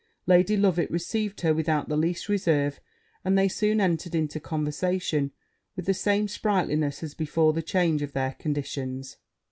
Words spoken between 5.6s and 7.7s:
with the same sprightliness as before the